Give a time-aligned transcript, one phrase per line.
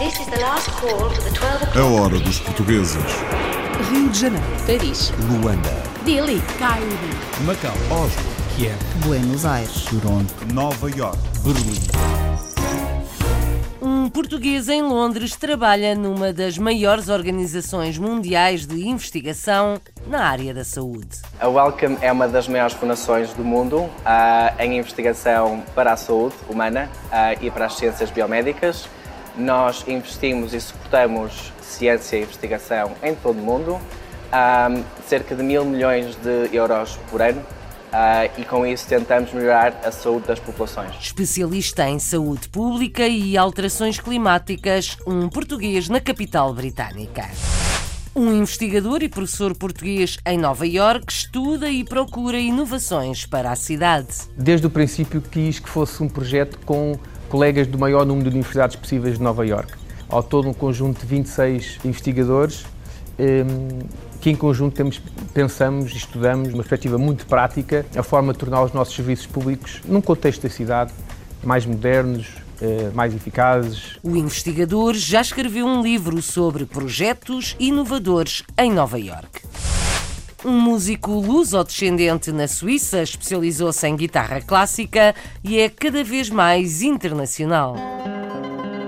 [0.00, 1.78] A o'clock.
[1.78, 2.96] hora dos portugueses.
[3.90, 5.68] Rio de Janeiro, Paris, Luanda,
[6.06, 6.86] Delhi, Cairo,
[7.44, 8.22] Macau, Oslo,
[8.56, 9.84] Kiev, Buenos Aires.
[9.84, 11.18] Toronto, Nova York.
[11.44, 11.78] Berlim.
[13.82, 20.64] Um português em Londres trabalha numa das maiores organizações mundiais de investigação na área da
[20.64, 21.18] saúde.
[21.38, 26.36] A Wellcome é uma das maiores fundações do mundo ah, em investigação para a saúde
[26.48, 28.88] humana ah, e para as ciências biomédicas.
[29.40, 33.80] Nós investimos e suportamos ciência e investigação em todo o mundo,
[34.30, 34.68] ah,
[35.06, 37.42] cerca de mil milhões de euros por ano,
[37.90, 40.94] ah, e com isso tentamos melhorar a saúde das populações.
[41.00, 47.26] Especialista em saúde pública e alterações climáticas, um português na capital britânica.
[48.14, 54.08] Um investigador e professor português em Nova Iorque estuda e procura inovações para a cidade.
[54.36, 56.98] Desde o princípio quis que fosse um projeto com
[57.30, 59.72] colegas do maior número de universidades possíveis de Nova Iorque.
[60.08, 62.66] Ao todo um conjunto de 26 investigadores
[63.18, 63.78] hum,
[64.20, 65.00] que em conjunto temos,
[65.32, 69.80] pensamos e estudamos, uma perspectiva muito prática, a forma de tornar os nossos serviços públicos,
[69.86, 70.92] num contexto da cidade,
[71.42, 72.26] mais modernos,
[72.60, 79.40] eh, mais eficazes, O investigador já escreveu um livro sobre projetos inovadores em Nova Iorque.
[80.42, 87.76] Um músico luso-descendente na Suíça especializou-se em guitarra clássica e é cada vez mais internacional.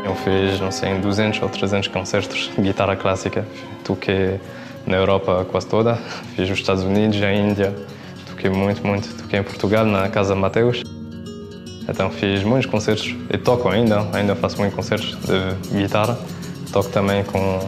[0.03, 3.47] Eu fiz, não sei, 200 ou 300 concertos de guitarra clássica.
[3.85, 4.41] Toquei
[4.87, 5.97] na Europa quase toda.
[6.35, 7.77] Fiz nos Estados Unidos, a Índia.
[8.27, 9.15] Toquei muito, muito.
[9.15, 10.83] Toquei em Portugal, na Casa Mateus.
[11.87, 14.09] Então fiz muitos concertos e toco ainda.
[14.15, 16.19] Ainda faço muitos concertos de guitarra.
[16.73, 17.61] Toco também com,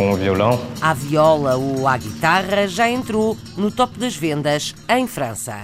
[0.00, 0.58] com o violão.
[0.80, 5.60] A viola ou a guitarra já entrou no top das vendas em França.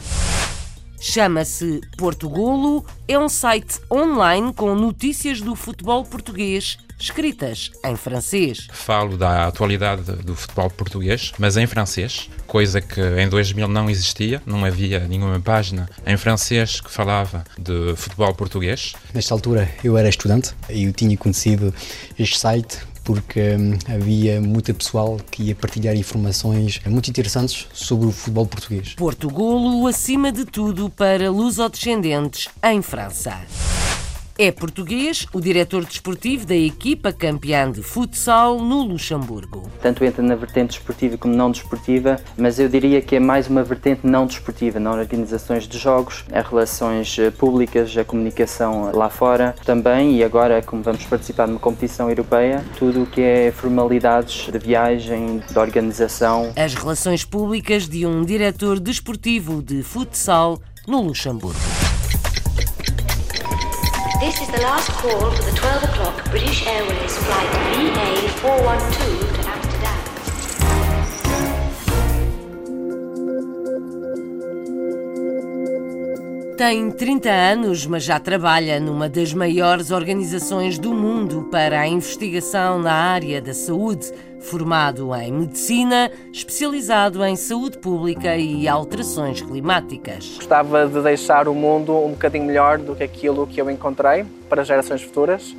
[1.01, 8.69] Chama-se Portugolo, é um site online com notícias do futebol português escritas em francês.
[8.73, 14.43] Falo da atualidade do futebol português, mas em francês, coisa que em 2000 não existia,
[14.45, 18.93] não havia nenhuma página em francês que falava de futebol português.
[19.15, 21.73] Nesta altura eu era estudante e eu tinha conhecido
[22.19, 28.11] este site porque hum, havia muita pessoal que ia partilhar informações muito interessantes sobre o
[28.11, 28.95] futebol português.
[28.95, 33.39] Portugolo, acima de tudo, para lusodescendentes em França.
[34.39, 39.63] É português o diretor desportivo da equipa campeã de futsal no Luxemburgo.
[39.81, 43.63] tanto entra na vertente desportiva como não desportiva, mas eu diria que é mais uma
[43.63, 49.55] vertente não desportiva, não organizações de jogos, as relações eh, públicas, a comunicação lá fora
[49.65, 54.59] também, e agora, como vamos participar numa competição europeia, tudo o que é formalidades de
[54.59, 61.86] viagem, de organização, As relações públicas de um diretor desportivo de futsal no Luxemburgo.
[64.19, 69.97] This is the last call for the 12 o'clock British Airways flight VA412 to Amsterdam.
[76.57, 82.79] Tem 30 anos, mas já trabalha numa das maiores organizações do mundo para a investigação
[82.79, 84.11] na área da saúde.
[84.47, 90.35] Formado em medicina, especializado em saúde pública e alterações climáticas.
[90.37, 94.63] gostava de deixar o mundo um bocadinho melhor do que aquilo que eu encontrei para
[94.63, 95.53] gerações futuras.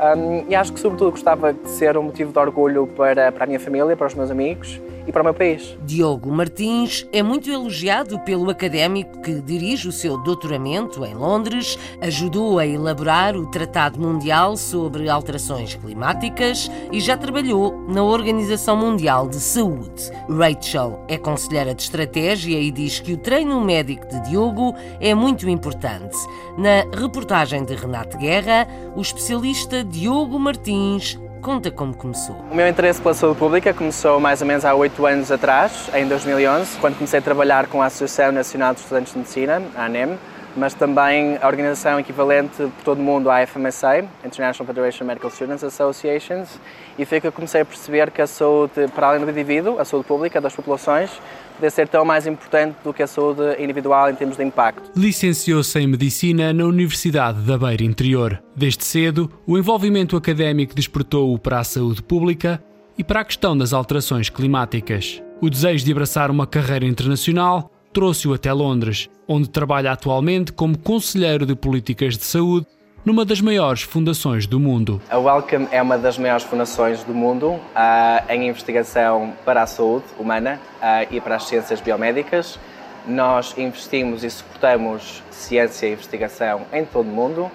[0.00, 3.46] Um, e acho que, sobretudo, gostava de ser um motivo de orgulho para, para a
[3.46, 5.76] minha família, para os meus amigos e para o meu país.
[5.84, 12.58] Diogo Martins é muito elogiado pelo académico que dirige o seu doutoramento em Londres, ajudou
[12.58, 19.36] a elaborar o Tratado Mundial sobre Alterações Climáticas e já trabalhou na Organização Mundial de
[19.36, 20.10] Saúde.
[20.28, 25.48] Rachel é conselheira de estratégia e diz que o treino médico de Diogo é muito
[25.48, 26.16] importante.
[26.56, 28.66] Na reportagem de Renato Guerra,
[28.96, 32.36] o especialista Diogo Martins conta como começou.
[32.50, 36.08] O meu interesse pela saúde pública começou mais ou menos há oito anos atrás, em
[36.08, 40.18] 2011, quando comecei a trabalhar com a Associação Nacional de Estudantes de Medicina, a ANEM,
[40.56, 45.30] mas também a organização equivalente por todo o mundo à FMSA, International Federation of Medical
[45.30, 46.58] Students Associations,
[46.98, 49.84] e foi que eu comecei a perceber que a saúde, para além do indivíduo, a
[49.84, 51.10] saúde pública das populações,
[51.54, 54.90] podia ser tão mais importante do que a saúde individual em termos de impacto.
[54.96, 58.42] Licenciou-se em Medicina na Universidade da Beira Interior.
[58.54, 62.62] Desde cedo, o envolvimento académico despertou-o para a saúde pública
[62.98, 65.22] e para a questão das alterações climáticas.
[65.40, 71.46] O desejo de abraçar uma carreira internacional trouxe-o até Londres, onde trabalha atualmente como conselheiro
[71.46, 72.66] de políticas de saúde
[73.04, 75.00] numa das maiores fundações do mundo.
[75.10, 80.06] A Wellcome é uma das maiores fundações do mundo ah, em investigação para a saúde
[80.18, 82.58] humana ah, e para as ciências biomédicas.
[83.06, 87.50] Nós investimos e suportamos ciência e investigação em todo o mundo,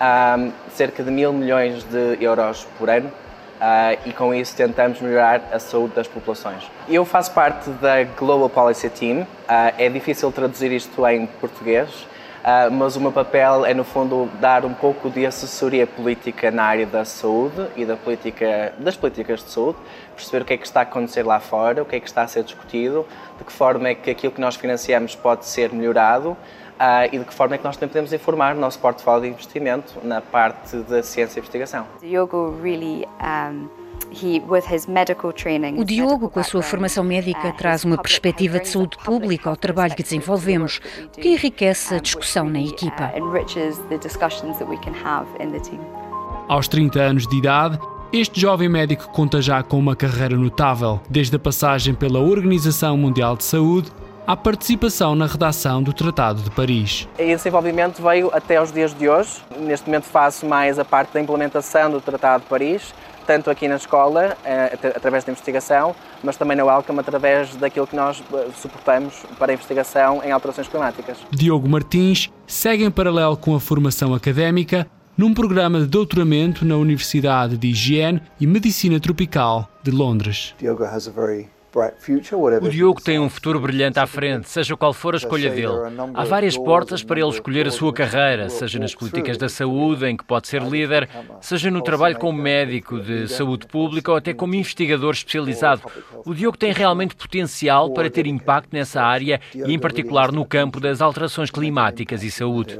[0.00, 5.42] um, cerca de mil milhões de euros por ano uh, e com isso tentamos melhorar
[5.52, 6.70] a saúde das populações.
[6.88, 9.26] Eu faço parte da Global Policy Team, uh,
[9.76, 12.11] é difícil traduzir isto em português, Uh,
[12.72, 16.86] mas o meu papel é, no fundo, dar um pouco de assessoria política na área
[16.86, 19.78] da saúde e da política, das políticas de saúde,
[20.14, 22.22] perceber o que é que está a acontecer lá fora, o que é que está
[22.22, 23.06] a ser discutido,
[23.38, 26.36] de que forma é que aquilo que nós financiamos pode ser melhorado uh,
[27.12, 30.00] e de que forma é que nós também podemos informar o nosso portfólio de investimento
[30.02, 31.86] na parte da ciência e investigação.
[32.00, 33.81] Diogo really um...
[35.78, 39.56] O Diogo, com a sua formação médica, uh, traz uma perspectiva de saúde pública ao
[39.56, 43.12] trabalho que desenvolvemos, o que enriquece a discussão na equipa.
[43.16, 43.18] Uh,
[46.48, 47.78] Aos 30 anos de idade,
[48.12, 53.36] este jovem médico conta já com uma carreira notável, desde a passagem pela Organização Mundial
[53.36, 53.90] de Saúde
[54.26, 57.08] à participação na redação do Tratado de Paris.
[57.18, 59.30] Esse envolvimento veio até os dias de hoje.
[59.58, 62.94] Neste momento faço mais a parte da implementação do Tratado de Paris,
[63.26, 67.96] tanto aqui na escola, eh, através da investigação, mas também na Welcome, através daquilo que
[67.96, 71.18] nós eh, suportamos para a investigação em alterações climáticas.
[71.30, 74.86] Diogo Martins segue em paralelo com a formação académica
[75.16, 80.54] num programa de doutoramento na Universidade de Higiene e Medicina Tropical de Londres.
[80.58, 85.14] Diogo has a very o Diogo tem um futuro brilhante à frente, seja qual for
[85.14, 85.72] a escolha dele.
[86.12, 90.16] Há várias portas para ele escolher a sua carreira, seja nas políticas da saúde, em
[90.16, 91.08] que pode ser líder,
[91.40, 95.82] seja no trabalho como médico de saúde pública ou até como investigador especializado.
[96.26, 100.78] O Diogo tem realmente potencial para ter impacto nessa área e, em particular, no campo
[100.78, 102.78] das alterações climáticas e saúde.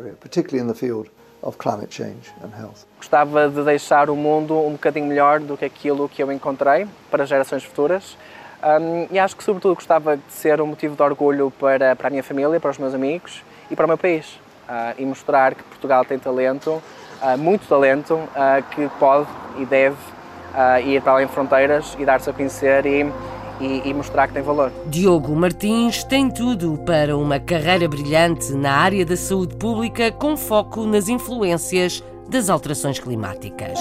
[2.99, 7.27] Gostava de deixar o mundo um bocadinho melhor do que aquilo que eu encontrei para
[7.27, 8.17] gerações futuras.
[8.62, 12.11] Um, e acho que, sobretudo, gostava de ser um motivo de orgulho para, para a
[12.11, 14.38] minha família, para os meus amigos e para o meu país.
[14.69, 16.70] Uh, e mostrar que Portugal tem talento,
[17.20, 19.26] uh, muito talento, uh, que pode
[19.59, 19.97] e deve
[20.85, 23.11] ir para além de fronteiras e dar-se a conhecer e,
[23.59, 24.70] e, e, mostrar que tem valor.
[24.87, 30.85] Diogo Martins tem tudo para uma carreira brilhante na área da saúde pública com foco
[30.85, 33.79] nas influências das alterações climáticas.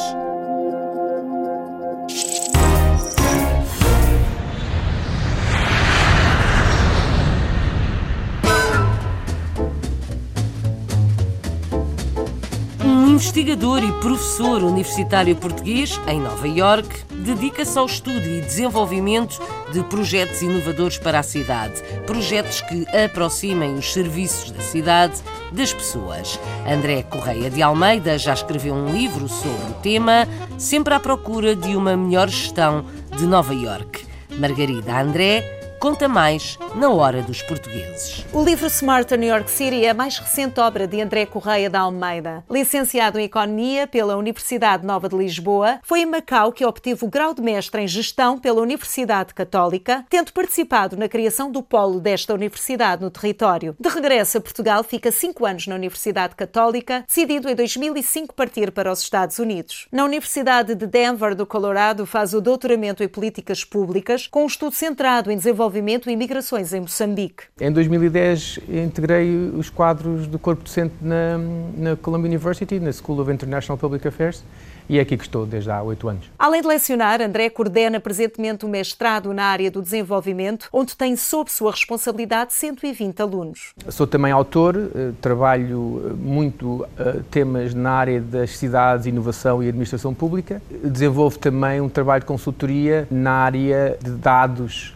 [13.11, 19.37] Investigador e professor universitário português em Nova York, dedica-se ao estudo e desenvolvimento
[19.73, 25.21] de projetos inovadores para a cidade, projetos que aproximem os serviços da cidade
[25.51, 26.39] das pessoas.
[26.65, 30.25] André Correia de Almeida já escreveu um livro sobre o tema,
[30.57, 32.85] sempre à procura de uma melhor gestão
[33.17, 34.05] de Nova York.
[34.37, 38.23] Margarida André conta mais na Hora dos Portugueses.
[38.31, 41.79] O livro Smarter New York City é a mais recente obra de André Correia da
[41.79, 42.43] Almeida.
[42.47, 47.33] Licenciado em Economia pela Universidade Nova de Lisboa, foi em Macau que obteve o grau
[47.33, 53.01] de mestre em Gestão pela Universidade Católica, tendo participado na criação do polo desta universidade
[53.01, 53.75] no território.
[53.79, 58.91] De regresso a Portugal, fica cinco anos na Universidade Católica, decidido em 2005 partir para
[58.91, 59.87] os Estados Unidos.
[59.91, 64.75] Na Universidade de Denver, do Colorado, faz o doutoramento em Políticas Públicas, com um estudo
[64.75, 67.43] centrado em desenvolvimento Desenvolvimento e Migrações em Moçambique.
[67.59, 71.37] Em 2010 integrei os quadros do corpo docente na,
[71.77, 74.43] na Columbia University, na School of International Public Affairs,
[74.89, 76.29] e é aqui que estou desde há oito anos.
[76.37, 81.15] Além de lecionar, André coordena presentemente o um mestrado na área do desenvolvimento, onde tem
[81.15, 83.73] sob sua responsabilidade 120 alunos.
[83.87, 89.69] Sou também autor, eh, trabalho eh, muito eh, temas na área das cidades, inovação e
[89.69, 90.61] administração pública.
[90.83, 94.93] Desenvolvo também um trabalho de consultoria na área de dados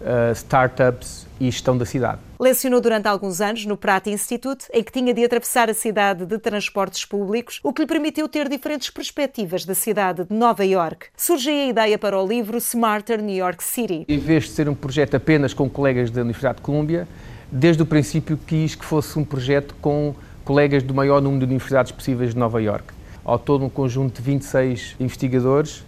[0.00, 2.20] uh, startups e gestão da cidade.
[2.38, 6.38] Lecionou durante alguns anos no Pratt Institute, em que tinha de atravessar a cidade de
[6.38, 11.06] transportes públicos, o que lhe permitiu ter diferentes perspectivas da cidade de Nova York.
[11.16, 14.04] Surgiu a ideia para o livro Smarter New York City.
[14.08, 17.06] Em vez de ser um projeto apenas com colegas da Universidade de Colômbia,
[17.50, 20.14] desde o princípio quis que fosse um projeto com
[20.44, 22.92] colegas do maior número de universidades possíveis de Nova York.
[23.24, 25.84] Ao todo, um conjunto de 26 investigadores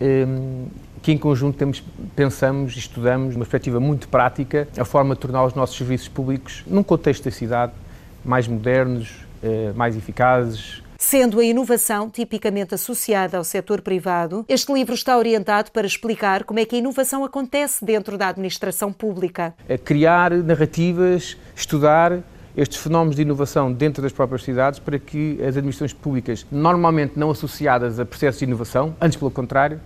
[0.00, 0.66] um,
[1.06, 1.84] que em conjunto temos,
[2.16, 6.64] pensamos e estudamos, uma perspectiva muito prática, a forma de tornar os nossos serviços públicos,
[6.66, 7.72] num contexto da cidade,
[8.24, 14.94] mais modernos, eh, mais eficazes, Sendo a inovação tipicamente associada ao setor privado, este livro
[14.94, 19.54] está orientado para explicar como é que a inovação acontece dentro da administração pública.
[19.84, 22.20] criar narrativas, estudar
[22.56, 27.30] estes fenómenos de inovação dentro das próprias cidades para que as administrações públicas, normalmente não
[27.30, 29.78] associadas a processos de inovação, antes pelo contrário,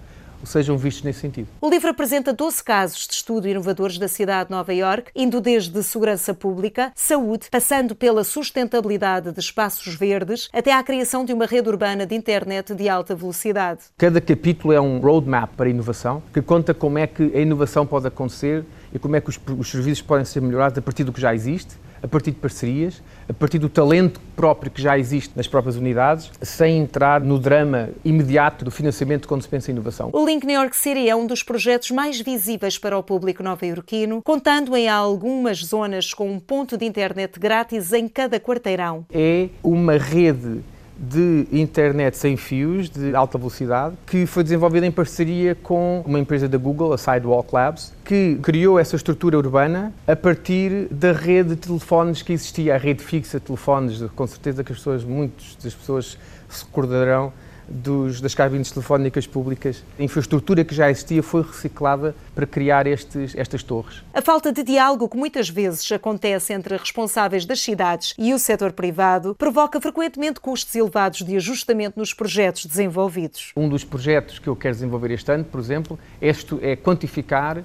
[0.44, 1.48] sejam vistos nesse sentido.
[1.60, 5.82] O livro apresenta 12 casos de estudo inovadores da cidade de Nova York, indo desde
[5.82, 11.68] segurança pública, saúde, passando pela sustentabilidade de espaços verdes, até à criação de uma rede
[11.68, 13.80] urbana de internet de alta velocidade.
[13.96, 17.86] Cada capítulo é um roadmap para a inovação, que conta como é que a inovação
[17.86, 21.12] pode acontecer e como é que os, os serviços podem ser melhorados a partir do
[21.12, 25.32] que já existe a partir de parcerias, a partir do talento próprio que já existe
[25.36, 30.10] nas próprias unidades, sem entrar no drama imediato do financiamento quando se pensa em inovação.
[30.12, 34.22] O Link New York City é um dos projetos mais visíveis para o público nova-iorquino,
[34.22, 39.04] contando em algumas zonas com um ponto de internet grátis em cada quarteirão.
[39.12, 40.62] É uma rede
[41.00, 46.46] de internet sem fios, de alta velocidade, que foi desenvolvida em parceria com uma empresa
[46.46, 51.56] da Google, a Sidewalk Labs, que criou essa estrutura urbana a partir da rede de
[51.56, 55.74] telefones que existia, a rede fixa de telefones, com certeza que as pessoas, muitas das
[55.74, 57.32] pessoas se recordarão
[57.70, 59.84] dos, das cabines telefónicas públicas.
[59.98, 64.02] A infraestrutura que já existia foi reciclada para criar estes, estas torres.
[64.12, 68.72] A falta de diálogo que muitas vezes acontece entre responsáveis das cidades e o setor
[68.72, 73.52] privado provoca frequentemente custos elevados de ajustamento nos projetos desenvolvidos.
[73.56, 76.30] Um dos projetos que eu quero desenvolver este ano, por exemplo, é,
[76.62, 77.62] é quantificar uh,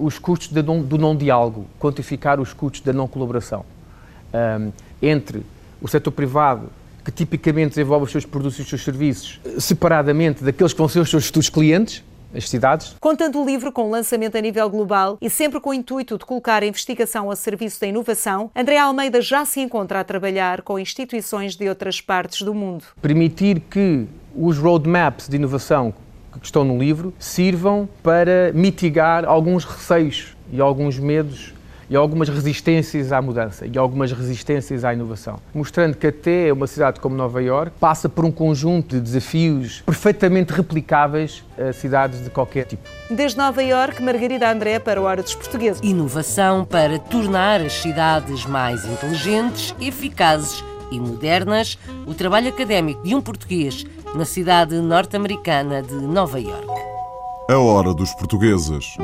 [0.00, 3.64] os custos não, do não-diálogo, quantificar os custos da não-colaboração
[4.34, 5.42] um, entre
[5.80, 6.70] o setor privado
[7.04, 11.00] que tipicamente desenvolve os seus produtos e os seus serviços separadamente daqueles que vão ser
[11.00, 12.04] os seus futuros clientes,
[12.34, 12.94] as cidades.
[13.00, 16.62] Contando o livro com lançamento a nível global e sempre com o intuito de colocar
[16.62, 21.56] a investigação a serviço da inovação, André Almeida já se encontra a trabalhar com instituições
[21.56, 22.84] de outras partes do mundo.
[23.02, 25.92] Permitir que os roadmaps de inovação
[26.38, 31.52] que estão no livro sirvam para mitigar alguns receios e alguns medos
[31.90, 37.00] e algumas resistências à mudança e algumas resistências à inovação, mostrando que até uma cidade
[37.00, 42.64] como Nova York passa por um conjunto de desafios perfeitamente replicáveis a cidades de qualquer
[42.64, 42.88] tipo.
[43.10, 45.82] Desde Nova York, Margarida André para o Hora dos Portugueses.
[45.82, 53.20] Inovação para tornar as cidades mais inteligentes, eficazes e modernas, o trabalho académico de um
[53.20, 56.66] português na cidade norte-americana de Nova York.
[57.48, 58.96] A Hora dos Portugueses.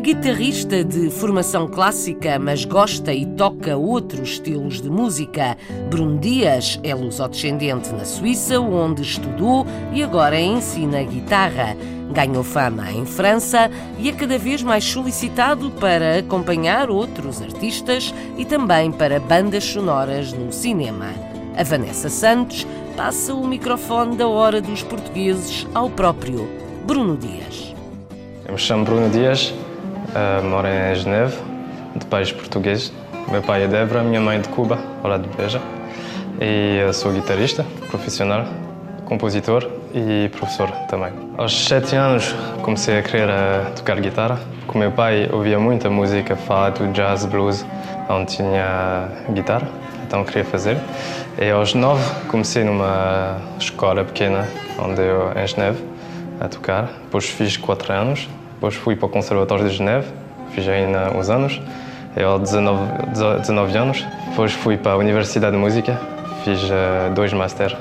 [0.00, 5.56] Guitarrista de formação clássica, mas gosta e toca outros estilos de música.
[5.90, 11.76] Bruno Dias é lusodescendente na Suíça, onde estudou e agora ensina guitarra.
[12.12, 18.44] Ganhou fama em França e é cada vez mais solicitado para acompanhar outros artistas e
[18.44, 21.12] também para bandas sonoras no cinema.
[21.56, 22.66] A Vanessa Santos
[22.96, 26.48] passa o microfone da Hora dos Portugueses ao próprio
[26.86, 27.74] Bruno Dias.
[28.46, 29.54] Eu me chamo Bruno Dias,
[30.10, 31.36] Uh, moro em Geneve,
[31.94, 32.92] de pais portugueses.
[33.30, 35.60] Meu pai é de Évora, minha mãe é de Cuba, lado de Beja.
[36.40, 38.44] E sou guitarrista profissional,
[39.04, 41.12] compositor e professor também.
[41.38, 44.40] Aos sete anos comecei a querer a tocar guitarra.
[44.66, 47.64] Com meu pai ouvia muita música, fado, jazz, blues,
[48.08, 49.68] onde tinha guitarra,
[50.04, 50.76] então queria fazer.
[51.38, 55.84] E aos nove comecei numa escola pequena, onde eu, em Geneve,
[56.40, 56.86] a tocar.
[57.04, 58.28] Depois fiz quatro anos
[58.60, 60.06] depois fui para o Conservatório de Geneve,
[60.50, 61.58] fiz ainda uns anos,
[62.14, 62.82] eu aos 19,
[63.40, 64.06] 19 anos.
[64.28, 65.98] Depois fui para a Universidade de Música,
[66.44, 67.74] fiz uh, dois Master.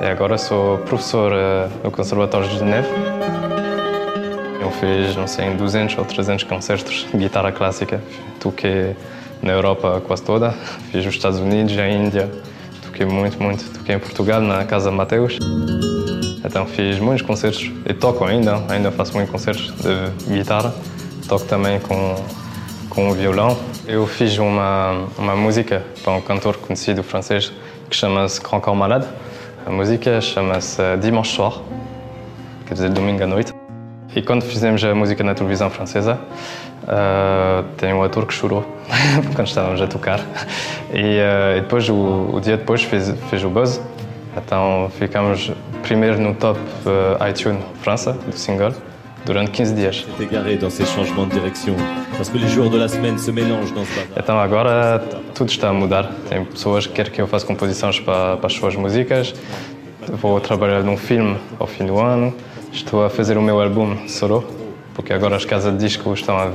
[0.00, 2.88] E agora sou professor uh, no Conservatório de Geneve.
[4.58, 8.00] Eu fiz, não sei, 200 ou 300 concertos de guitarra clássica.
[8.40, 8.96] Toquei
[9.42, 10.52] na Europa quase toda,
[10.90, 12.30] fiz nos Estados Unidos, a Índia,
[12.82, 13.70] toquei muito, muito.
[13.70, 15.36] Toquei em Portugal, na Casa Mateus.
[16.46, 20.72] Então fiz muitos concertos e toco ainda, ainda faço muitos concertos de guitarra.
[21.28, 22.14] Toco também com,
[22.88, 23.58] com o violão.
[23.84, 27.52] Eu fiz uma, uma música para um cantor conhecido francês
[27.90, 29.08] que chama-se Grand Corps Malade.
[29.66, 31.54] A música chama-se Dimanche Soir,
[32.64, 33.52] quer dizer domingo à noite.
[34.14, 36.14] E quando fizemos a música na televisão francesa,
[36.84, 38.64] uh, tem um ator que chorou
[39.34, 40.20] quando estávamos a tocar.
[40.94, 43.80] E, uh, e depois, o, o, dia depois, fez, o buzz
[44.36, 45.50] então ficamos
[45.86, 48.74] primeiro no top uh, iTunes França, do single,
[49.24, 50.06] durante 15 dias.
[54.16, 54.98] Então agora
[55.32, 56.10] tudo está a mudar.
[56.28, 59.32] Tem pessoas que querem que eu faça composições para, para as suas músicas.
[60.20, 62.34] Vou trabalhar num filme ao fim do ano.
[62.72, 64.44] Estou a fazer o meu álbum solo,
[64.96, 66.50] porque agora as casas de disco estão a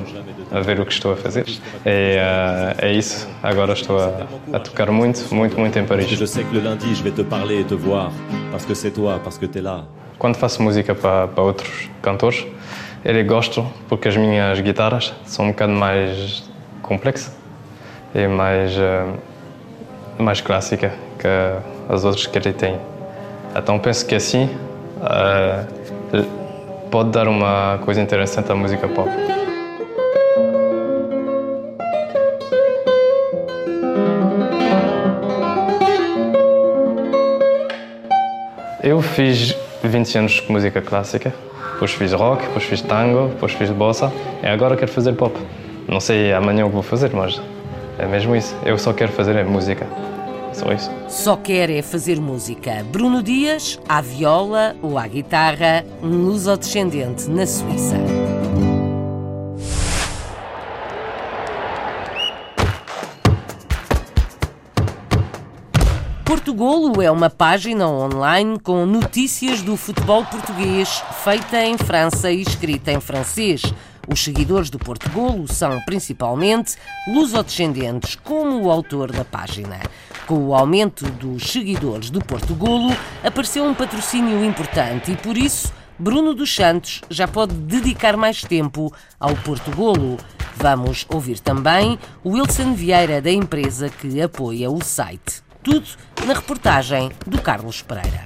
[0.52, 1.46] a ver o que estou a fazer.
[1.86, 3.28] É, uh, é isso.
[3.42, 6.08] Agora estou a, a, tocar muito, muito, muito em Paris.
[6.08, 8.12] Je sais que lundi je vais te parler et te voir
[8.52, 9.86] parce que c'est toi, parce que tu là.
[10.20, 12.46] Quando faço música para, para outros cantores,
[13.04, 16.44] eles gostam porque as minhas guitarras são um bocado mais
[16.84, 17.32] complexa
[18.14, 19.18] e mais, uh,
[20.20, 21.28] mais clássica que
[21.90, 22.78] as outras que ele tem.
[23.56, 24.50] Então penso que assim
[24.98, 26.41] uh,
[26.92, 29.10] pode dar uma coisa interessante à música pop.
[38.84, 41.34] Eu fiz 20 anos de música clássica,
[41.74, 44.12] depois fiz rock, depois fiz tango, depois fiz bossa
[44.44, 45.34] e agora quero fazer pop.
[45.88, 47.42] Não sei amanhã o que vou fazer, mas
[47.98, 48.54] é mesmo isso.
[48.66, 49.88] Eu só quero fazer música.
[50.62, 50.68] Só.
[51.10, 52.86] Só quer é fazer música.
[52.92, 57.98] Bruno Dias, à viola ou à guitarra, um luso-descendente na Suíça.
[66.24, 72.92] Portugolo é uma página online com notícias do futebol português, feita em França e escrita
[72.92, 73.74] em francês.
[74.08, 76.76] Os seguidores do Portugolo são principalmente
[77.08, 79.80] lusodescendentes, como o autor da página.
[80.32, 86.34] Com o aumento dos seguidores do Portugolo, apareceu um patrocínio importante e, por isso, Bruno
[86.34, 90.16] dos Santos já pode dedicar mais tempo ao Portugolo.
[90.56, 95.44] Vamos ouvir também Wilson Vieira, da empresa que apoia o site.
[95.62, 95.86] Tudo
[96.26, 98.24] na reportagem do Carlos Pereira.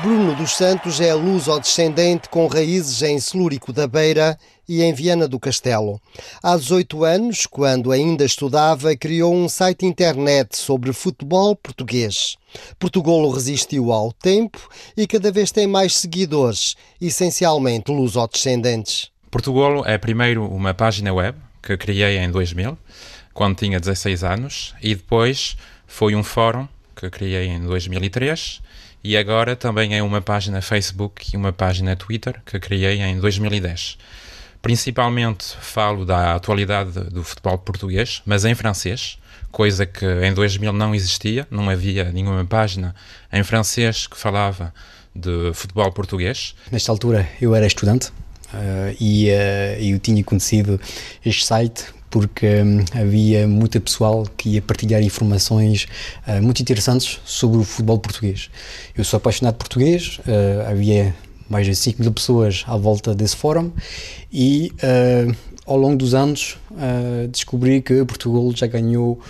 [0.00, 5.38] Bruno dos Santos é luso-descendente com raízes em Celúrico da Beira e em Viana do
[5.38, 6.00] Castelo.
[6.42, 12.36] Há 18 anos, quando ainda estudava, criou um site internet sobre futebol português.
[12.78, 19.10] Portugal resistiu ao tempo e cada vez tem mais seguidores, essencialmente luso-descendentes.
[19.30, 22.78] Portugal é primeiro uma página web que criei em 2000
[23.34, 25.56] quando tinha 16 anos, e depois
[25.86, 28.60] foi um fórum que criei em 2003
[29.04, 33.98] e agora também é uma página Facebook e uma página Twitter que criei em 2010.
[34.60, 39.18] Principalmente falo da atualidade do futebol português, mas em francês,
[39.50, 42.94] coisa que em 2000 não existia, não havia nenhuma página
[43.32, 44.72] em francês que falava
[45.14, 46.54] de futebol português.
[46.70, 48.08] Nesta altura eu era estudante
[48.54, 50.80] uh, e uh, eu tinha conhecido
[51.24, 55.88] este site porque hum, havia muita pessoal que ia partilhar informações
[56.28, 58.50] uh, muito interessantes sobre o futebol português.
[58.94, 61.16] Eu sou apaixonado por português, uh, havia
[61.48, 63.72] mais de 5 mil pessoas à volta desse fórum
[64.30, 65.34] e uh,
[65.66, 66.58] ao longo dos anos
[67.30, 69.20] descobri que Portugal já ganhou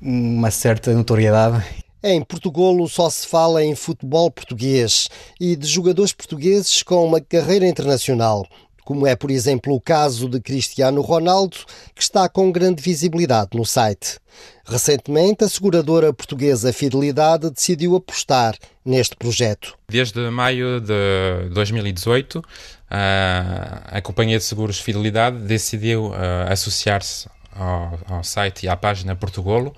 [0.00, 1.64] uma certa notoriedade
[2.02, 7.66] em Portugal só se fala em futebol português e de jogadores portugueses com uma carreira
[7.66, 8.46] internacional
[8.90, 11.58] como é, por exemplo, o caso de Cristiano Ronaldo,
[11.94, 14.18] que está com grande visibilidade no site.
[14.66, 19.78] Recentemente, a seguradora portuguesa Fidelidade decidiu apostar neste projeto.
[19.88, 22.42] Desde maio de 2018,
[22.90, 26.12] a Companhia de Seguros Fidelidade decidiu
[26.48, 29.72] associar-se ao, site e à página Portugolo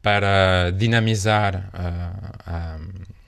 [0.00, 1.68] para dinamizar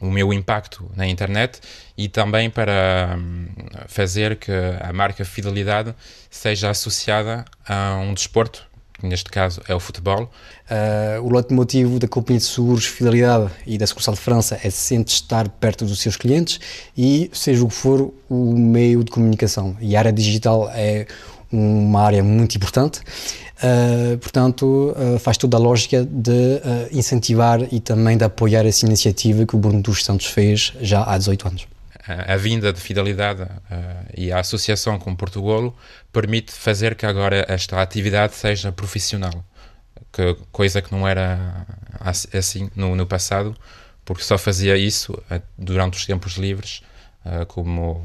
[0.05, 1.61] o meu impacto na internet
[1.97, 3.47] e também para hum,
[3.89, 5.95] fazer que a marca Fidelidade
[6.31, 8.67] seja associada a um desporto,
[8.99, 10.31] que neste caso é o futebol.
[10.71, 15.13] Uh, o leitmotiv da Companhia de Seguros Fidelidade e da Sucursal de França é sempre
[15.13, 16.61] estar perto dos seus clientes
[16.97, 19.77] e, seja o que for, o meio de comunicação.
[19.81, 21.07] E a área digital é
[21.55, 23.01] uma área muito importante.
[23.55, 28.85] Uh, portanto, uh, faz toda a lógica de uh, incentivar e também de apoiar essa
[28.85, 31.67] iniciativa que o Bruno dos Santos fez já há 18 anos.
[32.07, 33.47] A, vinda de fidelidade
[34.15, 35.75] e a associação com Portugolo
[36.13, 39.43] permite fazer que agora esta atividade seja profissional,
[40.13, 41.67] que, coisa que não era
[42.31, 43.57] assim no, no passado,
[44.05, 45.19] porque só fazia isso
[45.57, 46.83] durante os tempos livres
[47.49, 48.05] como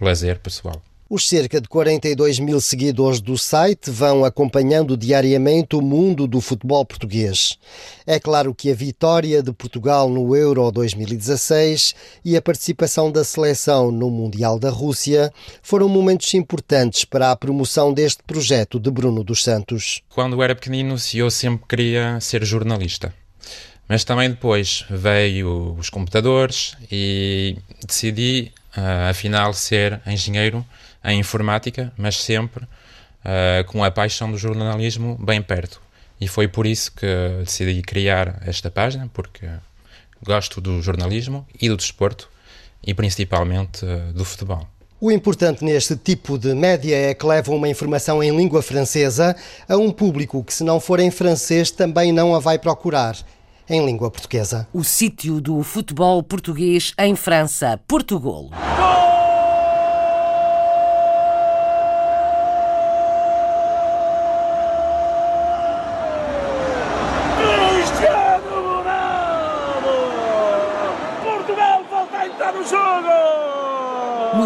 [0.00, 0.82] lazer pessoal.
[1.08, 6.82] Os cerca de 42 mil seguidores do site vão acompanhando diariamente o mundo do futebol
[6.82, 7.58] português.
[8.06, 13.92] É claro que a vitória de Portugal no Euro 2016 e a participação da seleção
[13.92, 15.30] no Mundial da Rússia
[15.62, 20.00] foram momentos importantes para a promoção deste projeto de Bruno dos Santos.
[20.08, 23.14] Quando era pequenino, eu sempre queria ser jornalista.
[23.86, 30.64] Mas também depois veio os computadores e decidi, uh, afinal, ser engenheiro
[31.04, 35.80] em informática, mas sempre uh, com a paixão do jornalismo bem perto.
[36.20, 37.06] E foi por isso que
[37.40, 39.48] decidi criar esta página, porque
[40.22, 42.30] gosto do jornalismo e do desporto
[42.82, 44.66] e principalmente uh, do futebol.
[45.00, 49.36] O importante neste tipo de média é que leva uma informação em língua francesa
[49.68, 53.16] a um público que, se não for em francês, também não a vai procurar
[53.68, 54.66] em língua portuguesa.
[54.72, 58.50] O sítio do futebol português em França, Portugal.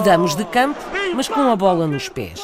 [0.09, 0.81] Mudamos de campo,
[1.15, 2.41] mas com a bola nos pés.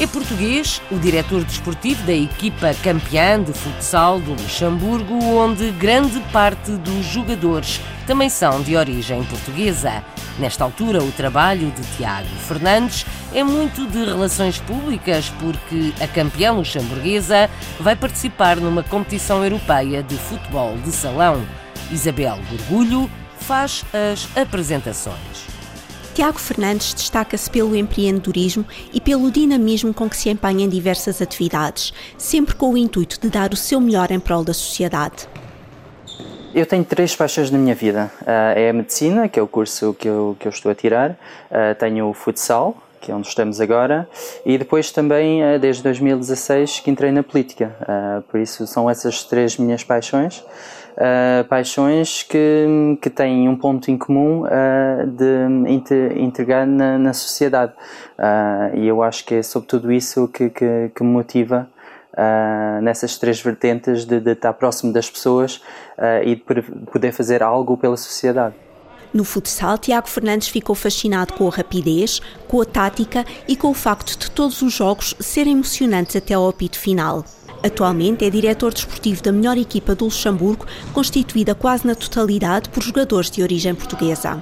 [0.00, 6.72] É português, o diretor desportivo da equipa campeã de futsal do Luxemburgo, onde grande parte
[6.72, 10.04] dos jogadores também são de origem portuguesa.
[10.40, 16.50] Nesta altura, o trabalho de Tiago Fernandes é muito de relações públicas, porque a campeã
[16.50, 21.40] luxemburguesa vai participar numa competição europeia de futebol de salão.
[21.92, 23.08] Isabel Gorgulho
[23.40, 25.54] faz as apresentações.
[26.14, 31.92] Tiago Fernandes destaca-se pelo empreendedorismo e pelo dinamismo com que se empenha em diversas atividades,
[32.16, 35.28] sempre com o intuito de dar o seu melhor em prol da sociedade.
[36.54, 38.12] Eu tenho três paixões na minha vida.
[38.22, 41.10] Uh, é a medicina, que é o curso que eu, que eu estou a tirar.
[41.50, 44.08] Uh, tenho o futsal, que é onde estamos agora,
[44.46, 47.74] e depois também, uh, desde 2016, que entrei na política.
[48.28, 50.44] por isso, são essas três minhas paixões
[50.94, 57.72] uh, paixões que, que têm um ponto em comum uh, de integrar na, na sociedade.
[58.18, 61.68] Uh, e eu acho que é sobre tudo isso que, que, que me motiva
[62.16, 65.56] Uh, nessas três vertentes de, de, estar próximo das pessoas
[65.98, 66.42] uh, e de
[66.92, 68.54] poder fazer algo pela sociedade.
[69.12, 73.74] No futsal, Tiago Fernandes ficou fascinado com a rapidez, com a tática e com o
[73.74, 77.24] facto de todos os jogos serem emocionantes até ao apito final.
[77.64, 83.30] Atualmente é diretor desportivo da melhor equipa do Luxemburgo, constituída quase na totalidade por jogadores
[83.30, 84.38] de origem portuguesa.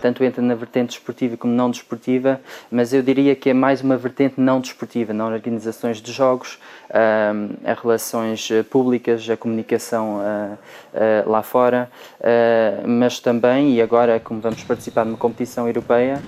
[0.00, 3.96] Tanto entra na vertente desportiva como não desportiva, mas eu diria que é mais uma
[3.96, 11.30] vertente não desportiva, na organizações de jogos, a relações eh, públicas, a comunicação uh, uh,
[11.30, 16.22] lá fora, uh, mas também, e agora como vamos participar numa competição europeia,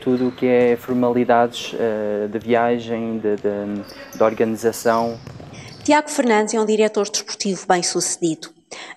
[0.00, 1.74] tudo o que é formalidades
[2.30, 5.18] de viagem, de, de, de organização,
[5.84, 8.50] Tiago Fernandes é um diretor desportivo bem sucedido.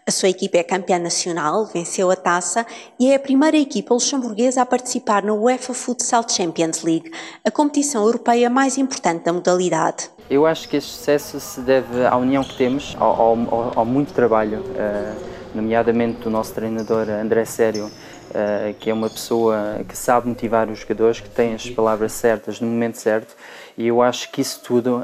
[0.06, 2.64] A sua equipa é campeã nacional, venceu a taça
[3.00, 7.12] e é a primeira equipa luxemburguesa a participar na UEFA Futsal Champions League,
[7.44, 10.12] a competição europeia mais importante da modalidade.
[10.30, 14.14] Eu acho que este sucesso se deve à união que temos, ao, ao, ao muito
[14.14, 20.30] trabalho, uh, nomeadamente do nosso treinador André Sério, uh, que é uma pessoa que sabe
[20.30, 23.36] motivar os jogadores, que tem as palavras certas no momento certo,
[23.76, 25.04] e eu acho que isso tudo.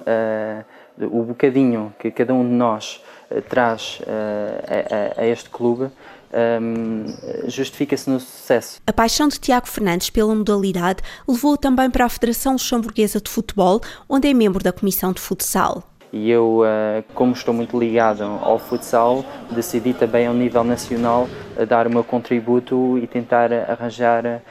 [1.10, 5.90] O bocadinho que cada um de nós uh, traz uh, a, a, este clube um,
[6.34, 8.80] ehm, justifica-se no sucesso.
[8.86, 13.82] A paixão de Tiago Fernandes pela modalidade levou-o também para a Federação Luxemburguesa de Futebol,
[14.08, 15.84] onde é membro da Comissão de Futsal.
[16.14, 21.28] E eu, uh, como estou muito ligado ao futsal, decidi também ao nível nacional
[21.68, 24.42] dar o meu contributo e tentar arranjar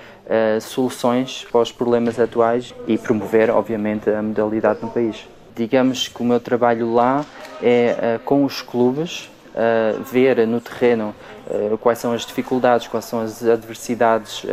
[0.60, 5.26] soluções para os problemas atuais e promover, obviamente, a modalidade no país.
[5.54, 7.24] Digamos que o meu trabalho lá
[7.62, 11.14] é uh, com os clubes, uh, ver no terreno
[11.46, 14.44] uh, quais são as dificuldades, quais são as adversidades,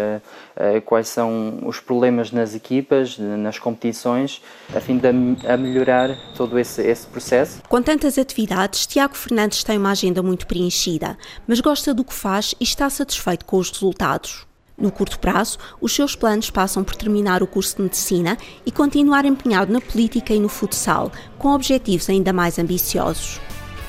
[0.85, 4.41] quais são os problemas nas equipas, nas competições,
[4.75, 5.07] a fim de
[5.47, 7.61] a melhorar todo esse, esse processo.
[7.69, 11.15] Com tantas atividades, Tiago Fernandes tem uma agenda muito preenchida,
[11.47, 14.47] mas gosta do que faz e está satisfeito com os resultados.
[14.79, 19.25] No curto prazo, os seus planos passam por terminar o curso de medicina e continuar
[19.25, 23.41] empenhado na política e no futsal, com objetivos ainda mais ambiciosos.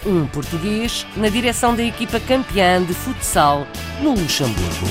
[0.06, 3.66] Um português na direção da equipa campeã de futsal
[4.00, 4.86] no Luxemburgo.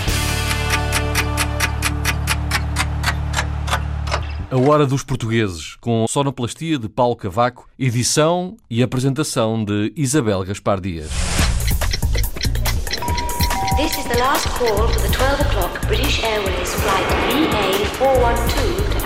[4.52, 10.80] A Hora dos Portugueses, com sonoplastia de Paulo Cavaco, edição e apresentação de Isabel Gaspar
[10.80, 11.10] Dias.
[13.78, 18.97] This is the last call for the 12 o'clock British Airways flight VA412 to